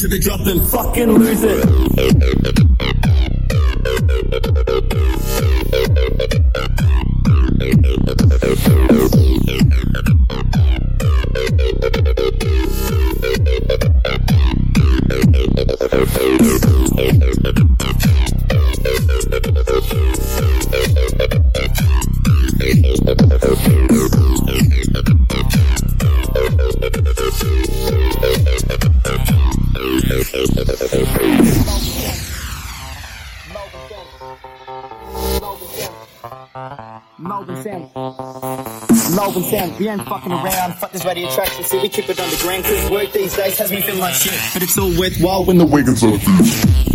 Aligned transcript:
to 0.00 0.08
the 0.08 0.18
drop 0.18 0.40
fucking 0.62 1.12
lose 1.12 1.42
it. 1.42 1.60
Melbourne 37.18 37.62
Sam. 37.62 37.90
Melbourne 39.16 39.42
Sam. 39.42 39.76
We 39.78 39.88
ain't 39.88 40.02
fucking 40.02 40.30
around. 40.30 40.74
Fuck 40.74 40.92
this 40.92 41.04
radio 41.04 41.28
attraction. 41.28 41.64
See, 41.64 41.80
we 41.80 41.88
keep 41.88 42.08
it 42.08 42.20
underground. 42.20 42.64
Cause 42.64 42.90
work 42.90 43.10
these 43.12 43.34
days 43.36 43.58
has 43.58 43.72
me 43.72 43.82
feeling 43.82 43.98
like 43.98 44.14
shit. 44.14 44.38
But 44.52 44.62
it's 44.62 44.78
all 44.78 44.96
worthwhile 44.96 45.44
when 45.44 45.58
the 45.58 45.66
Wiggins 45.66 46.04
are 46.04 46.89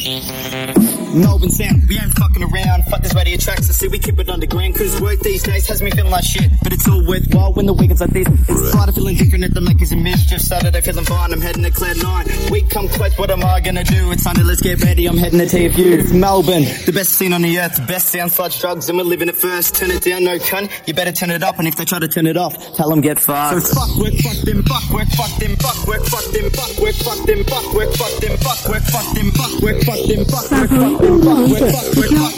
Melbourne 0.00 1.50
Sam. 1.50 1.86
We 1.88 1.98
ain't 1.98 2.12
fucking 2.14 2.42
around. 2.42 2.84
Fuck 2.86 3.02
this 3.02 3.14
radio 3.14 3.34
attraction. 3.34 3.64
See, 3.64 3.88
we 3.88 3.98
keep 3.98 4.18
it 4.18 4.28
underground. 4.28 4.74
Cause 4.74 5.00
work 5.00 5.20
these 5.20 5.42
days 5.42 5.66
has 5.68 5.82
me 5.82 5.90
feeling 5.90 6.10
like 6.10 6.24
shit. 6.24 6.50
But 6.62 6.72
it's 6.72 6.88
all 6.88 7.04
worthwhile 7.06 7.52
when 7.52 7.66
the 7.66 7.74
weekends 7.74 8.00
like 8.00 8.10
this. 8.10 8.26
It's 8.48 8.70
Friday 8.70 8.92
feeling 8.92 9.16
different 9.16 9.44
at 9.44 9.54
the 9.54 9.60
Lakers 9.60 9.92
and 9.92 10.02
mischief. 10.02 10.40
Saturday 10.40 10.80
feeling 10.80 11.04
fine. 11.04 11.32
I'm 11.32 11.40
heading 11.40 11.64
to 11.64 11.70
Cloud 11.70 12.02
Nine. 12.02 12.26
Week 12.50 12.70
come 12.70 12.88
close. 12.88 13.18
What 13.18 13.30
am 13.30 13.44
I 13.44 13.60
gonna 13.60 13.84
do? 13.84 14.10
It's 14.12 14.22
Sunday. 14.22 14.42
Let's 14.42 14.62
get 14.62 14.82
ready. 14.82 15.06
I'm 15.06 15.16
heading 15.16 15.38
to 15.40 15.46
TFU. 15.46 15.98
It's 15.98 16.12
Melbourne. 16.12 16.64
The 16.86 16.92
best 16.92 17.12
scene 17.14 17.32
on 17.32 17.42
the 17.42 17.58
earth. 17.58 17.76
The 17.76 17.86
best 17.86 18.08
sound 18.08 18.32
such 18.32 18.60
drugs. 18.60 18.88
And 18.88 18.98
we're 18.98 19.04
living 19.04 19.28
it 19.28 19.36
first. 19.36 19.74
Turn 19.74 19.90
it 19.90 20.02
down, 20.02 20.24
no 20.24 20.38
cunt. 20.38 20.70
You 20.86 20.94
better 20.94 21.12
turn 21.12 21.30
it 21.30 21.42
up. 21.42 21.58
And 21.58 21.68
if 21.68 21.76
they 21.76 21.84
try 21.84 21.98
to 21.98 22.08
turn 22.08 22.26
it 22.26 22.36
off, 22.36 22.74
tell 22.74 22.88
them 22.88 23.00
get 23.00 23.18
fucked. 23.18 23.66
So 23.66 23.74
fuck 23.74 23.96
work, 23.96 24.14
fuck 24.14 24.36
them, 24.44 24.62
fuck 24.62 24.90
work, 24.90 25.08
fuck 25.08 25.38
them, 25.38 25.56
fuck 25.56 25.86
work, 25.86 26.04
fuck 26.04 26.24
them, 26.32 26.49
we're 26.80 26.92
fucked 26.94 27.28
and 27.28 27.46
fuck, 27.46 27.74
we're 27.74 27.92
fucked 27.92 28.24
and 28.24 28.32
we're 28.32 28.80
fucked 28.80 29.18
and 29.18 29.30
we're 29.62 29.80
fucked 29.84 30.10
and 30.10 30.20
we're 30.20 30.28
fucked 30.30 30.50
and 30.50 31.12
we're 31.50 31.70
fucked 31.70 31.92
and 31.92 32.10
we're 32.10 32.14
fucked 32.30 32.36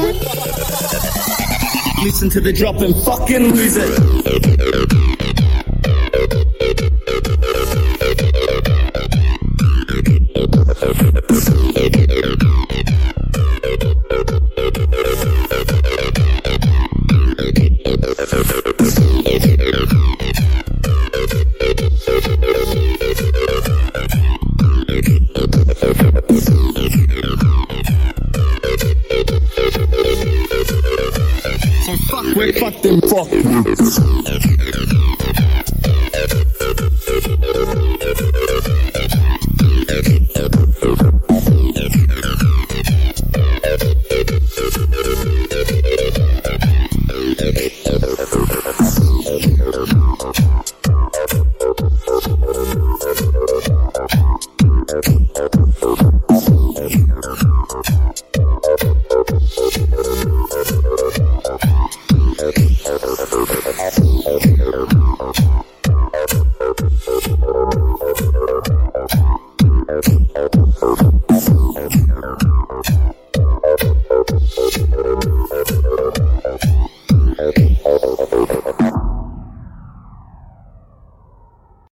and 0.00 0.18
Listen 2.04 2.28
to 2.28 2.40
the 2.40 2.52
drop 2.52 2.76
and 2.82 2.94
fucking 3.04 3.54
lose 3.54 3.76
it. 3.78 4.94
Thank 11.74 12.42
you. 12.42 12.53
We 32.36 32.52
them 32.82 33.00
fuck. 33.02 33.28
Thank 70.46 70.76
you. 76.18 76.23